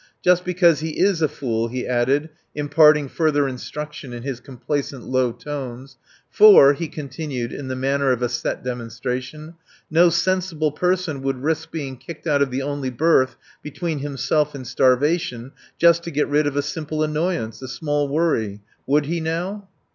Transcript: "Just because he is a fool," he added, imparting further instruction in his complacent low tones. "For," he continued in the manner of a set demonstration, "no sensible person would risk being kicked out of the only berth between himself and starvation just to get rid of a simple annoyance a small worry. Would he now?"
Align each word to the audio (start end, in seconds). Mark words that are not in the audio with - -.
"Just 0.23 0.43
because 0.43 0.79
he 0.79 0.97
is 0.99 1.21
a 1.21 1.27
fool," 1.27 1.67
he 1.67 1.85
added, 1.85 2.29
imparting 2.55 3.07
further 3.07 3.47
instruction 3.47 4.13
in 4.13 4.23
his 4.23 4.39
complacent 4.39 5.03
low 5.03 5.31
tones. 5.31 5.97
"For," 6.27 6.73
he 6.73 6.87
continued 6.87 7.53
in 7.53 7.67
the 7.67 7.75
manner 7.75 8.11
of 8.11 8.23
a 8.23 8.27
set 8.29 8.63
demonstration, 8.63 9.53
"no 9.91 10.09
sensible 10.09 10.71
person 10.71 11.21
would 11.21 11.43
risk 11.43 11.69
being 11.69 11.97
kicked 11.97 12.25
out 12.25 12.41
of 12.41 12.49
the 12.49 12.63
only 12.63 12.89
berth 12.89 13.35
between 13.61 13.99
himself 13.99 14.55
and 14.55 14.65
starvation 14.65 15.51
just 15.77 16.01
to 16.05 16.09
get 16.09 16.27
rid 16.27 16.47
of 16.47 16.55
a 16.55 16.63
simple 16.63 17.03
annoyance 17.03 17.61
a 17.61 17.67
small 17.67 18.07
worry. 18.09 18.61
Would 18.87 19.05
he 19.05 19.19
now?" 19.19 19.67